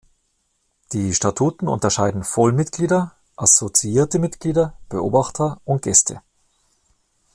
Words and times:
Die 0.93 1.13
Statuten 1.13 1.67
unterscheiden 1.67 2.23
Vollmitglieder, 2.23 3.15
assoziierte 3.35 4.17
Mitglieder, 4.17 4.75
Beobachter 4.89 5.61
und 5.63 5.83
Gäste. 5.83 6.23